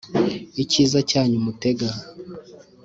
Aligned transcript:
icyiza 0.63 0.99
cyanyu 1.09 1.37
mutega 1.45 1.87